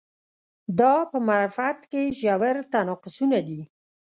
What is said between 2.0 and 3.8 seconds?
ژور تناقضونه دي.